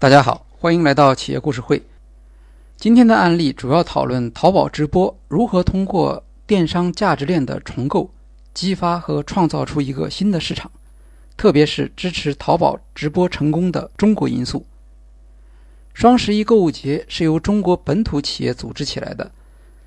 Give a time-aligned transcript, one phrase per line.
[0.00, 1.82] 大家好，欢迎来到企业故事会。
[2.76, 8.08] 今天的案例主要讨论淘宝直播如何通过电商价值链的重构，
[8.54, 10.70] 激发和创造出一个新的市场，
[11.36, 14.64] 特别是支持淘宝直播成功的中国因素。
[15.92, 19.32] 双十一购物节是由中国本土企业组织起来的，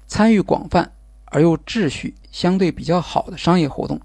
[0.07, 0.91] 参与广泛
[1.23, 4.01] 而又秩序相对比较好的商业活动，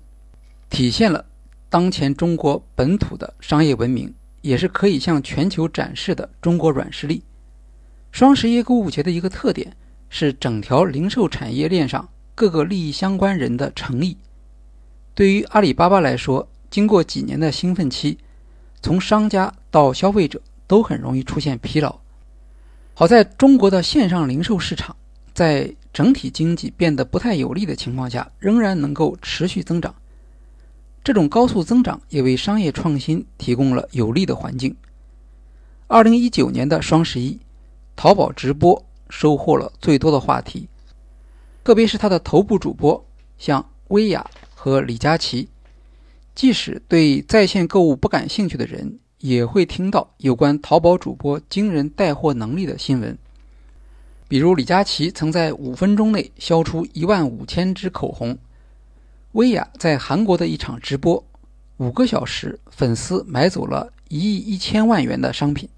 [0.71, 1.25] 体现了
[1.69, 4.15] 当前中国本土的商业文明。
[4.47, 7.23] 也是可以向全球展示的中国软实力。
[8.13, 9.77] 双十一购物节的一个特点
[10.09, 14.17] 是整条零售产业链上各个利益相关人的诚意。
[15.15, 18.19] 对于阿里巴巴来说，经过几年的兴奋期，
[18.81, 21.99] 从商家到消费者都很容易出现疲劳。
[22.95, 24.97] 好在中国的线上零售市场
[25.35, 29.95] 在整体经济变得不太有利的情况下，仍然能够持续增长。
[31.07, 34.75] 这种高速增长也为商业创新提供了有利的环境。
[35.87, 37.39] 二零一九年的双十一，
[37.95, 40.69] 淘宝直播收获了最多的话题，
[41.63, 43.07] 特别是它的头部主播，
[43.39, 45.49] 像薇娅和李佳琦。
[46.35, 53.17] 即使对在线购物不感兴趣的人，也会听到有关淘宝主播惊人带货能力的新闻。
[54.27, 58.37] 比如，李佳琦曾在五分钟内销出一万五千支口红。
[59.37, 61.23] 薇娅在韩国的一场直播，
[61.77, 65.69] 五个小时，粉丝买走了一亿一千万元的商品，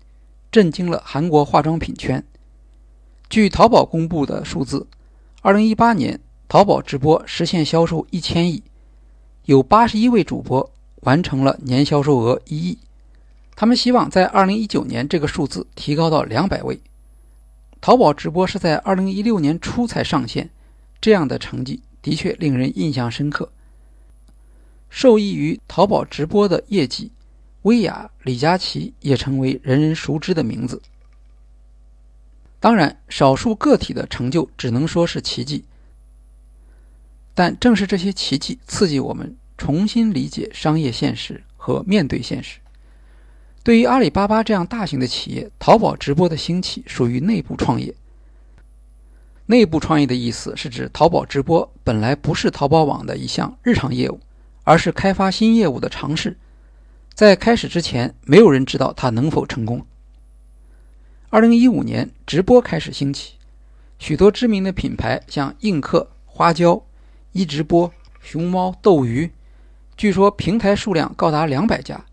[0.53, 2.25] 震惊了韩国化妆品圈。
[3.29, 4.87] 据淘宝公布的数字，
[5.43, 8.63] 二零一八年淘宝直播实现销售一千亿，
[9.47, 12.79] 有八十一位主播完成了年销售额一亿。
[13.57, 16.81] 他们希望在二零一九年这个数字提高到两百位。
[17.81, 20.49] 淘宝直播是在二零一六年初才上线，
[21.01, 21.83] 这样的成绩。
[22.09, 23.53] 的确令人印象深刻。
[24.89, 27.13] 受益于淘宝直播的业绩，
[27.65, 30.81] 薇娅、李佳琦也成为人人熟知的名字。
[32.59, 35.65] 当然，少数个体的成就只能说是奇迹，
[37.35, 42.59] 但正是这些奇迹刺激我们重新理解商业现实和面对现实。
[43.63, 47.95] 对于阿里巴巴这样大型的企业，淘宝直播的兴起属于内部创业。
[49.51, 54.21] 内部创业的意思是指淘宝直播本来不是淘宝网的一项日常业务，
[54.63, 56.37] 而是开发新业务的尝试。
[57.15, 59.87] 在开始之前，没有人知道它能否成功。
[61.31, 63.37] 二零一五年，直播开始兴起，
[63.99, 66.83] 许多知名的品牌像映客、花椒、
[67.33, 69.33] 一直播、熊猫、斗鱼，
[69.97, 72.05] 据说平台数量高达两百家。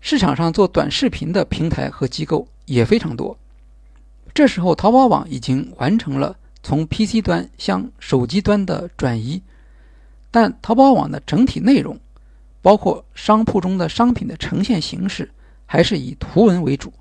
[0.00, 3.38] 市场上做短视频的平台和机构也非常多。
[4.34, 6.36] 这时候，淘宝网已经完成了。
[6.62, 9.42] 从 PC 端向手机端的转移，
[10.30, 11.98] 但淘宝网的整体内容，
[12.60, 15.30] 包括商铺中的商品的呈现形式，
[15.66, 16.92] 还是以图文为主。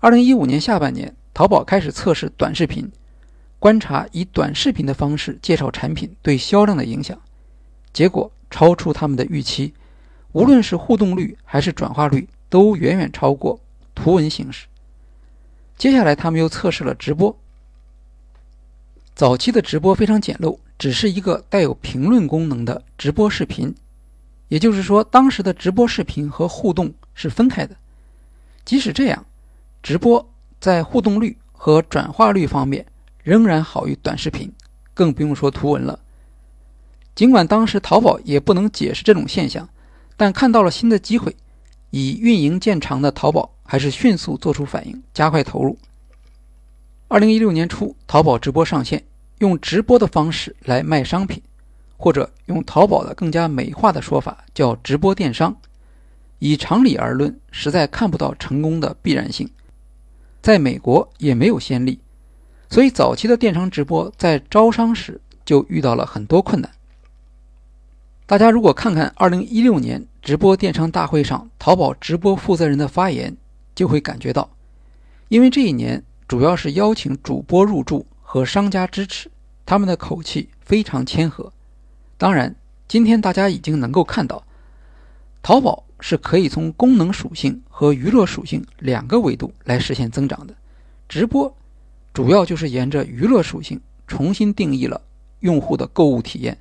[0.00, 2.90] 二零一五年下半年，淘宝开始测试短视频，
[3.58, 7.20] 观察以短视频的方式介绍产品对销量的影响，
[7.92, 9.74] 结果超出他们的预期，
[10.32, 13.60] 无论是互动率还是转化率，都远远超过
[13.94, 14.66] 图文形式。
[15.76, 17.36] 接下来，他们又测试了直播。
[19.14, 23.74] 早期的直播非常简陋，只是一个带有评论功能的直播视频。
[24.48, 27.76] 也就是说，当时的直播视频和互动是分开的。
[28.64, 29.24] 即使这样，
[29.82, 30.30] 直播
[30.60, 32.84] 在互动率和转化率方面
[33.22, 34.50] 仍然好于短视频，
[34.94, 35.98] 更不用说图文了。
[37.14, 39.68] 尽管当时淘宝也不能解释这种现象，
[40.16, 41.36] 但看到了新的机会，
[41.90, 45.76] 以运营见长的淘宝还是迅速做出反应，加快投入。
[47.12, 49.04] 二零一六年初，淘宝直播上线，
[49.40, 51.42] 用直播的方式来卖商品，
[51.98, 55.54] 或者用淘宝的更加美化的说法叫直播电商。
[56.38, 59.46] 以常理而论，实在看不到成功的必然性。
[60.40, 62.00] 在美国也没有先例，
[62.70, 66.70] 所以早期的电商直播在招商时就遇到了很多困难。
[68.24, 73.36] 大家如果看看二零一六年直播电商大会上淘宝直播负责人的发言，
[73.74, 74.48] 就会感觉到，
[75.28, 76.02] 因为这一年。
[76.32, 79.30] 主要是邀请主播入驻和商家支持，
[79.66, 81.52] 他们的口气非常谦和。
[82.16, 82.56] 当然，
[82.88, 84.42] 今天大家已经能够看到，
[85.42, 90.54] 淘宝是可以从功能属性和娱乐属性两个维度来实现增长的。
[91.06, 91.54] 直播
[92.14, 94.98] 主要就是沿着娱乐属性重新定义了
[95.40, 96.56] 用户的购物体验，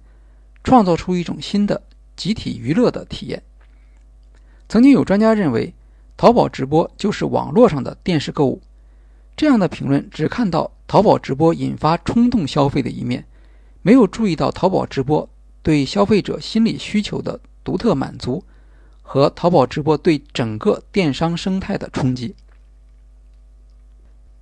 [0.66, 1.82] 创造出一种新的
[2.18, 3.42] 集体娱乐的体验。
[4.68, 5.74] 曾经有专家认为，
[6.18, 8.62] 淘宝直播就是网络上的电视购物。
[9.42, 13.26] 这样的评论只看到淘宝直播引发冲动消费的一面，
[13.82, 15.28] 没有注意到淘宝直播
[15.64, 18.44] 对消费者心理需求的独特满足
[19.02, 22.36] 和淘宝直播对整个电商生态的冲击。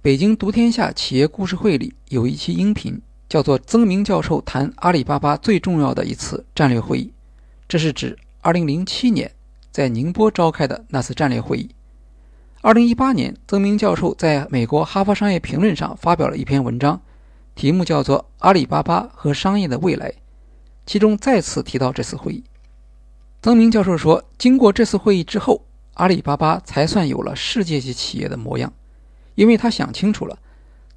[0.01, 7.13] 北京读天下企业故事会里有一期音频，叫做曾明教授谈阿里巴巴最重要的一次战略会议，
[7.69, 9.31] 这是指2007年
[9.71, 11.69] 在宁波召开的那次战略会议。
[12.61, 17.01] 2018年，曾明教授在美国《哈佛商业评论》上发表了一篇文章，
[17.55, 20.09] 题目叫做《阿里巴巴和商业的未来》，
[20.85, 22.43] 其中再次提到这次会议。
[23.41, 25.63] 曾明教授说，经过这次会议之后，
[25.93, 28.73] 阿里巴巴才算有了世界级企业的模样。
[29.35, 30.37] 因为他想清楚了，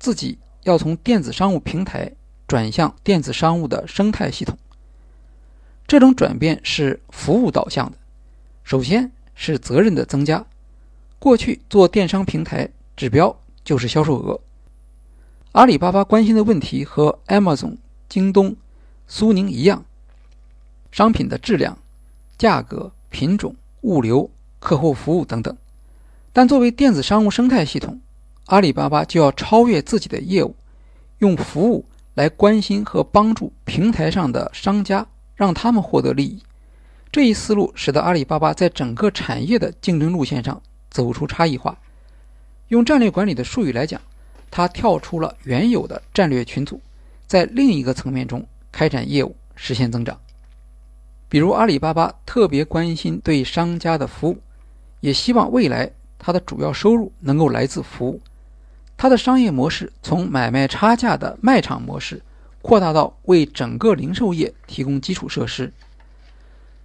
[0.01, 2.11] 自己要从电子商务平台
[2.49, 4.59] 转向电子商务的生态系统。
[5.87, 7.97] 这种转变是服务导向的，
[8.65, 10.45] 首先是责任的增加。
[11.23, 14.41] 过去做电商平台指标就是销售额，
[15.53, 17.77] 阿里巴巴关心的问题和 Amazon、
[18.09, 18.57] 京东、
[19.07, 19.85] 苏宁一样，
[20.91, 21.79] 商品的质量、
[22.37, 24.29] 价格、品种、物流、
[24.59, 25.57] 客户服务等等。
[26.33, 28.01] 但作为电子商务生态系统，
[28.47, 30.57] 阿里巴巴就要超越自己的业务，
[31.19, 31.85] 用服务
[32.15, 36.43] 来关心和帮助平台上的商家，让他们获得利益。
[37.13, 40.61] 这一思路使得阿里巴巴在整个产业的竞争路线上
[40.93, 41.77] 走出差异化。
[42.69, 44.01] 用战略管理的术语来讲，
[44.49, 46.81] 它跳出了原有的战略群组，
[47.27, 50.17] 在另一个层面中开展业务，实现增长。
[51.29, 54.39] 比如阿里巴巴特别关心对商家的服务，
[55.01, 58.21] 也希望未来它的主要收入能够来自服务。
[58.97, 62.23] 它的商业模式从买卖差价的卖场模式
[62.61, 65.73] 扩大到为整个零售业提供基础设施。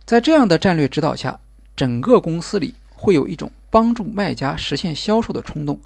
[0.05, 1.39] 在这样的战略指导下，
[1.75, 5.79] 整个公司里会有一种帮助卖家实现销售的冲动，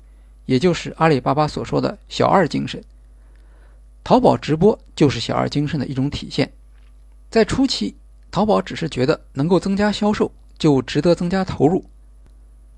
[0.46, 2.82] 也就是阿里巴巴所说的小二精神。
[4.04, 6.52] 淘宝直播就是小二精神的一种体现。
[7.30, 7.96] 在初期，
[8.32, 11.86] 淘宝只是觉得能够增加销售就值得增加投入，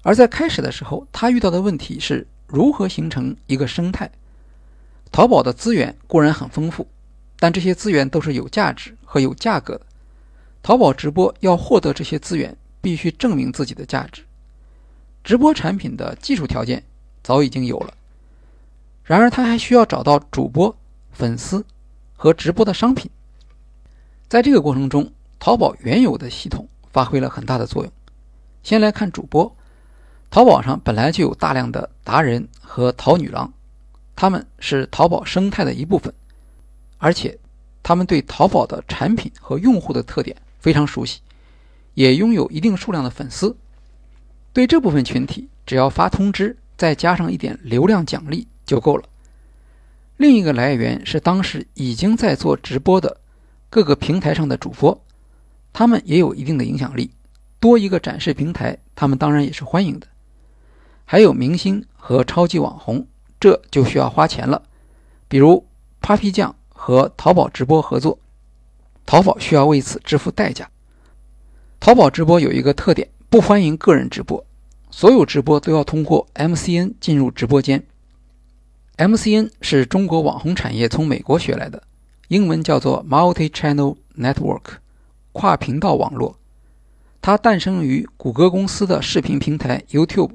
[0.01, 2.27] 而在开始的时候，他遇到的问题是。
[2.45, 4.07] 如何形成一个生态？
[5.11, 6.87] 淘宝的资源固然很丰富，
[7.39, 9.85] 但这些资源都是有价值和有价格的。
[10.61, 14.23] 淘宝直播要获得这些资源，必须证明自己的价值。
[15.23, 16.83] 直播产品的技术条件
[17.23, 17.93] 早已经有了，
[19.05, 20.75] 然而他还需要找到主播、
[21.13, 21.65] 粉丝
[22.17, 23.09] 和直播的商品。
[24.27, 25.09] 在这个过程中，
[25.39, 27.91] 淘宝原有的系统发挥了很大的作用。
[28.63, 29.55] 先来看主播。
[30.29, 33.53] 淘宝上本来就有大量的达人和淘女郎，
[34.15, 36.11] 他们是淘宝生态的一部分，
[36.97, 37.37] 而且
[37.83, 41.21] 他们对淘宝的产品和用户的特点非常熟悉，
[41.93, 43.55] 也拥有一定数量的粉丝。
[44.51, 49.03] 对这部分群体，只要发通知，再加上一点流量奖励就够了。
[50.17, 53.17] 另一个来源是当时已经在做直播的
[53.69, 55.03] 各个平台上的主播，
[55.73, 57.09] 他们也有一定的影响力，
[57.59, 60.07] 多一个展示平台，他们当然也是欢迎的。
[61.05, 63.07] 还有明星和超级网红，
[63.39, 64.61] 这就需要花钱了。
[65.27, 65.67] 比如
[65.99, 68.19] Papi 酱和淘宝直播合作，
[69.05, 70.69] 淘宝需要为此支付代价。
[71.83, 74.45] 淘宝直播有一个特点，不欢迎个人直播，
[74.89, 77.83] 所有直播都要通过 MCN 进入直播间。
[78.95, 81.83] MCN 是中国网红产业从美国学来的，
[82.29, 84.61] 英文叫做 Multi-Channel Network，
[85.33, 86.37] 跨频道网络。
[87.21, 90.31] 它诞生于谷歌公司的视频平台 YouTube。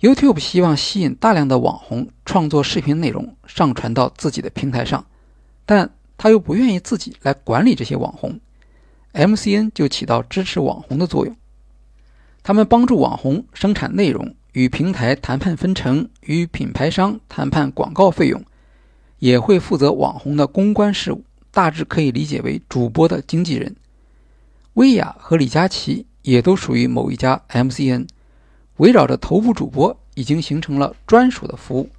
[0.00, 5.04] YouTube 希望吸引大量的网红创作视频内容上传到自己的平台上，
[5.66, 8.40] 但他又不愿意自己来管理这些网红
[9.18, 11.36] ，MCN 就起到支持网红的作用。
[12.44, 18.42] 他们帮助网红生产内容，与平台谈判分成，与品牌商谈判广告费用，
[19.18, 23.74] 也会负责网红的公关事务，大致可以理解为主播的经纪人。
[24.74, 28.06] 薇娅和李佳琦也都属于某一家 MCN。
[28.76, 31.90] 围绕着头部主播，已经形成了专属的服务，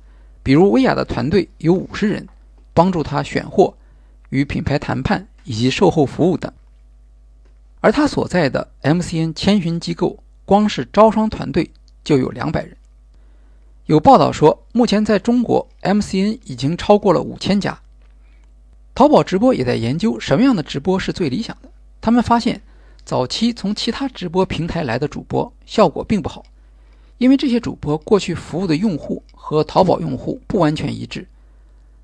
[0.41, 2.25] 比如薇娅的团队有五十人，
[2.73, 3.75] 帮助她选货、
[4.29, 6.49] 与品牌谈判以及售后服务等。
[7.81, 11.71] 而他所在的 MCN 千寻机构，光是招商团队
[12.03, 12.75] 就有两百人。
[13.85, 17.79] 有报道说，目前在中国 MCN 已经超过了五千家。
[18.93, 21.69] 淘宝直播也在研究什么样的直播是最理想的。
[22.01, 22.61] 他们发现，
[23.05, 26.43] 早期从其他直播平台来的主播效果并不好。
[27.17, 31.27] 因为这些主播过去服务的用户和淘宝用户不完全一致，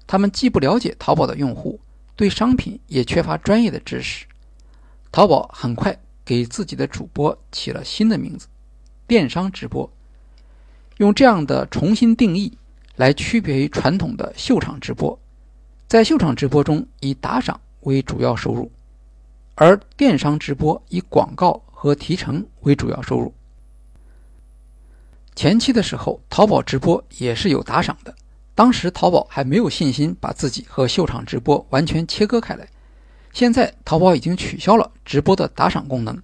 [0.08, 1.80] 他们既不了解淘宝的用户，
[2.16, 4.26] 对商品也缺乏专业的知识。
[5.16, 8.48] 淘宝很快给自己的主播起了新的名字——
[9.08, 9.90] 电商直播，
[10.98, 12.52] 用这样的重新定义
[12.98, 15.18] 来区别于传统的秀场直播。
[15.88, 18.70] 在秀场直播中，以打赏为主要收入，
[19.56, 23.34] 而电商直播以广告和提成为主要收入。
[25.34, 28.14] 前期的时候，淘宝直播也是有打赏的。
[28.54, 32.68] 当时淘宝还没有信心把自己和秀场直播完全切割开来。
[33.36, 36.18] 现在淘宝已经取消了直播的打赏功能，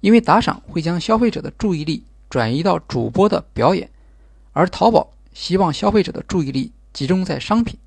[0.00, 3.90] 因为打赏会将消费者的注意力转移到主播的表演，
[4.52, 7.78] 而淘宝希望消费者的注意力集中在商品。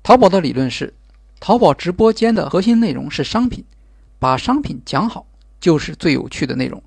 [0.00, 0.94] 淘宝的理论是，
[1.40, 3.64] 淘宝直播间的核心内容是商品，
[4.20, 5.26] 把商品讲好
[5.60, 6.80] 就是最有趣的内容。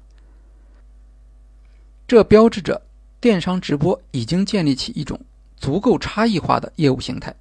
[2.08, 2.82] 这标志着
[3.20, 5.20] 电商直播已经建立起一种
[5.58, 7.36] 足够差异化的业务形态。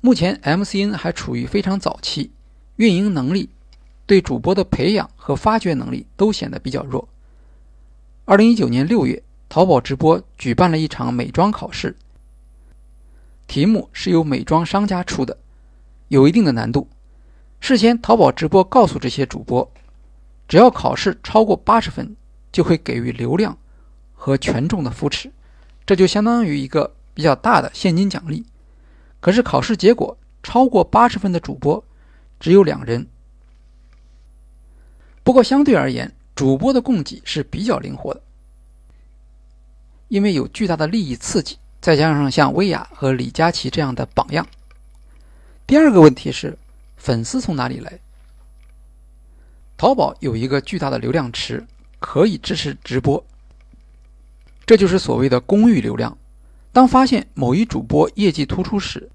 [0.00, 2.30] 目前，MCN 还处于非常早期，
[2.76, 3.50] 运营能力、
[4.06, 7.08] 对主播的培养和发掘能力都显得比较弱。
[8.24, 11.96] 二零一九年六月，淘宝直播举办了一场美妆考试，
[13.48, 15.36] 题目是由美妆商家出的，
[16.06, 16.88] 有一定的难度。
[17.58, 19.68] 事先，淘宝直播告诉这些主播，
[20.46, 22.14] 只要考试超过八十分，
[22.52, 23.58] 就会给予流量
[24.14, 25.32] 和权重的扶持，
[25.84, 28.46] 这就相当于一个比较大的现金奖励。
[29.20, 31.84] 可是考试结果超过八十分的主播
[32.38, 33.06] 只有两人。
[35.24, 38.22] 不过相对而言，主播的供给是比较灵活的，
[40.08, 44.46] 因为有巨大的利益刺激，再加上像薇娅和李佳琦这样的榜样。
[45.66, 46.56] 第二个问题是，
[46.96, 47.98] 粉丝从哪里来？
[49.76, 51.66] 淘宝有一个巨大的流量池，
[51.98, 53.22] 可以支持直播，
[54.64, 56.16] 这就是所谓的公域流量。
[56.72, 59.10] 当发现某一主播业绩突出时，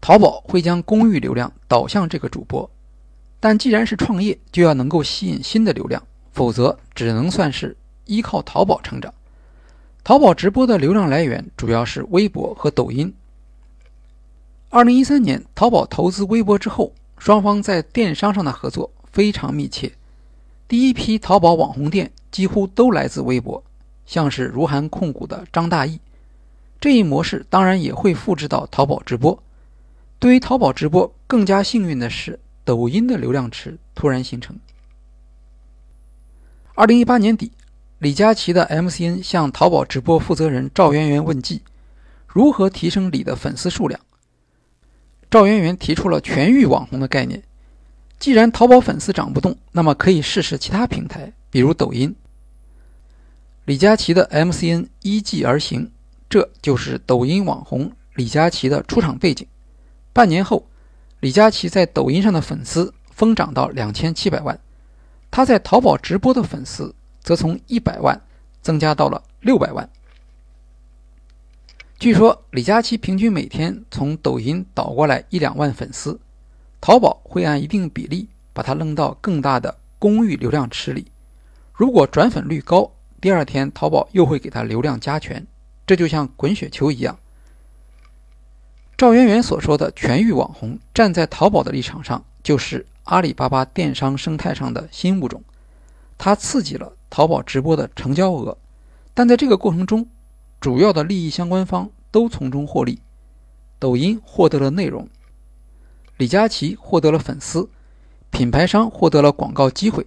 [0.00, 2.70] 淘宝会将公域流量导向这个主播。
[3.40, 9.12] 但既然是创业，就要能够吸引新的流量，否则只能算是依靠淘宝成长。
[10.04, 13.12] 淘宝直播的流量来源主要是微博和抖音。
[14.70, 19.92] 二零一三年，淘宝投资微博之后，双方在电商上的合作非常密切。
[20.66, 23.62] 第一批淘宝网红店几乎都来自微博，
[24.04, 25.98] 像是如涵控股的张大奕。
[26.80, 29.42] 这一模式当然也会复制到淘宝直播。
[30.18, 34.58] 对于淘宝直播，更加幸运的是，抖音的流量池突然形成。
[36.74, 37.50] 二零一八年底，
[37.98, 41.62] 李佳琦的 MCN 向淘宝直播负责人赵媛媛问计，
[42.26, 44.00] 如何提升李的粉丝数量。
[45.30, 47.42] 赵媛媛提出了全域网红的概念。
[48.18, 52.14] 既然淘宝粉丝涨不动，那么可以试试其他平台，比如抖音。
[53.64, 55.90] 李佳琦的 MCN 依计而行。
[56.28, 59.46] 这就是抖音网红李佳琦的出场背景。
[60.12, 60.66] 半年后，
[61.20, 64.58] 李佳琦在抖音上的粉丝疯涨到两千七百万，
[65.30, 68.20] 他在淘宝直播的粉丝则从一百万
[68.60, 69.88] 增加到了六百万。
[71.98, 76.20] 据说李佳琦平均每天从抖音导过来一两万粉丝，
[76.80, 81.10] 淘宝会按一定比例把他扔到更大的公域流量池里。
[81.72, 85.46] 如果转粉率高，第二天淘宝又会给他流量加权。
[85.88, 87.18] 这就像滚雪球一样。
[88.94, 95.42] 赵媛媛所说的全域网红，站在淘宝的立场上，就是阿里巴巴电商生态上的新物种。
[96.18, 98.58] 它刺激了淘宝直播的成交额，
[99.14, 100.06] 但在这个过程中，
[100.60, 103.00] 主要的利益相关方都从中获利。
[103.78, 105.08] 抖音获得了内容，
[106.18, 107.70] 李佳琦获得了粉丝，
[108.30, 110.06] 品牌商获得了广告机会，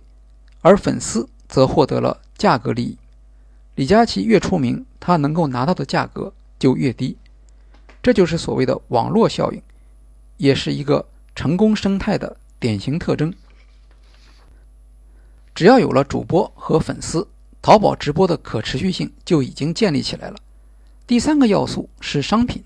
[0.62, 2.98] 而粉丝则获得了价格利益。
[3.82, 7.18] 李佳琦越出名，他能够拿到的价格就越低，
[8.04, 9.60] 这就是所谓的网络效应，
[10.38, 13.34] 也是一个成功生态的典型特征。
[15.56, 17.28] 只要有了主播和粉丝，
[17.60, 20.36] 淘宝直播的可持续性就已经建立起来了。
[21.08, 22.64] 第三个要素是商品，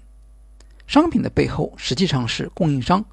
[0.85, 3.05] 商品的背后实际上是供应商。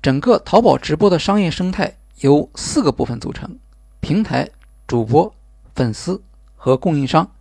[0.00, 3.58] 整个淘宝直播的商业生态由四个部分组成：
[4.00, 4.48] 平台、
[4.86, 5.30] 主播、
[5.74, 6.18] 粉丝。
[6.62, 7.32] 和供应商，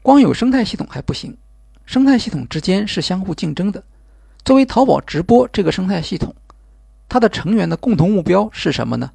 [0.00, 1.36] 光有生态系统还不行，
[1.84, 3.82] 生态系统之间是相互竞争的。
[4.44, 6.32] 作为淘宝直播这个生态系统，
[7.08, 9.10] 它的成员的共同目标是什么呢？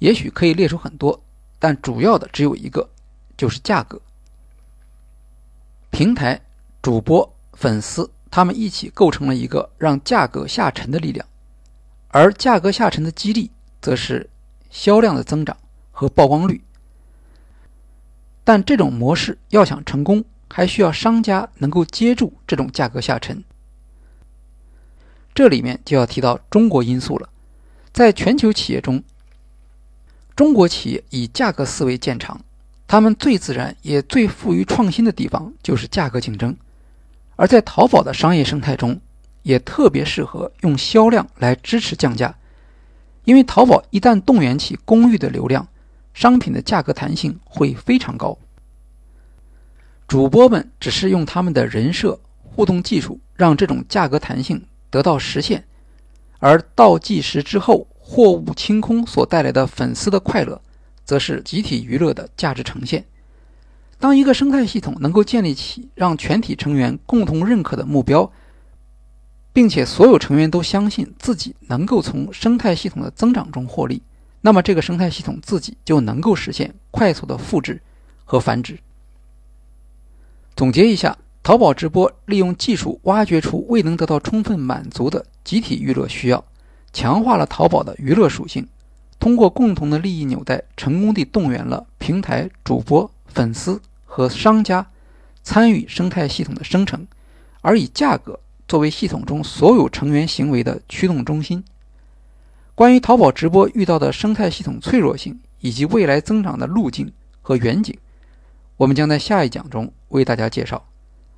[0.00, 1.22] 也许可以列出很多，
[1.60, 2.90] 但主要的只有一个，
[3.36, 4.00] 就是价格。
[5.90, 6.40] 平台、
[6.82, 11.24] 主播、粉丝，他们一起构成了一个让价格下沉的力量，
[12.08, 14.28] 而价格下沉的激励，则是
[14.68, 15.56] 销量的增长
[15.92, 16.60] 和曝光率。
[18.44, 23.44] 但这种模式要想成功，还需要商家能够接住这种价格下沉。
[25.34, 27.28] 这里面就要提到中国因素了。
[27.92, 29.02] 在全球企业中，
[30.34, 32.40] 中国企业以价格思维见长，
[32.86, 36.56] 他们最自然也最富于创新的地方就是价格竞争。
[37.36, 39.00] 而在淘宝的商业生态中，
[39.42, 42.36] 也特别适合用销量来支持降价，
[43.24, 45.66] 因为淘宝一旦动员起公域的流量，
[46.12, 48.36] 商品的价格弹性会非常高。
[50.06, 55.64] 主播们只是用他们的人设、互动技术，让这种价格弹性得到实现，
[56.38, 60.60] 而倒计时之后货物清空所带来的粉丝的快乐，
[61.04, 63.04] 则是集体娱乐的价值呈现。
[64.00, 68.32] 当一个生态系统能够建立起让全体成员共同认可的目标，
[69.52, 74.02] 并且所有成员都相信自己能够从生态系统的增长中获利，
[74.40, 77.80] 那么这个生态系统自己就能够实现快速的复制
[78.24, 78.78] 和繁殖。
[80.56, 86.44] 总结一下，淘宝直播利用技术挖掘出未能得到充分满足的集体娱乐需要，
[86.92, 88.66] 强化了淘宝的娱乐属性，
[89.18, 94.86] 通过共同的利益纽带，成功地动员了平台、主播、粉丝和商家
[95.42, 97.06] 参与生态系统的生成，
[97.60, 101.64] 而以价格作为系统中所有成员行为的驱动中心。
[102.80, 107.94] 关于淘宝直播遇到的生态系统脆弱性以及未来增长的路径和远景。
[108.78, 110.82] 我们将在下一讲中为大家介绍。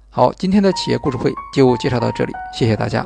[0.09, 3.05] 好，今天的企业故事会就介绍到这里，谢谢大家。